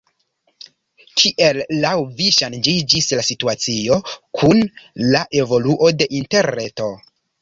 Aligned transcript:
Kiel 1.23 1.59
laŭ 1.83 1.91
vi 2.21 2.29
ŝanĝiĝis 2.37 3.09
la 3.19 3.27
situacio 3.27 3.99
kun 4.41 4.65
la 5.17 5.23
evoluo 5.45 5.91
de 6.01 6.09
interreto? 6.23 6.89